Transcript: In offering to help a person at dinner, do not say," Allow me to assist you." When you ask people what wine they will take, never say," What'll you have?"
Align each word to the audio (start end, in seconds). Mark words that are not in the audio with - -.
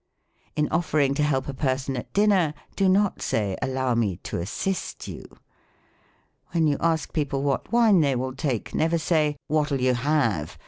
In 0.55 0.67
offering 0.69 1.13
to 1.13 1.21
help 1.21 1.47
a 1.47 1.53
person 1.53 1.95
at 1.95 2.11
dinner, 2.11 2.55
do 2.75 2.89
not 2.89 3.21
say," 3.21 3.55
Allow 3.61 3.93
me 3.93 4.17
to 4.23 4.39
assist 4.39 5.07
you." 5.07 5.23
When 6.53 6.65
you 6.65 6.77
ask 6.81 7.13
people 7.13 7.43
what 7.43 7.71
wine 7.71 8.01
they 8.01 8.15
will 8.15 8.33
take, 8.33 8.73
never 8.73 8.97
say," 8.97 9.37
What'll 9.47 9.79
you 9.79 9.93
have?" 9.93 10.57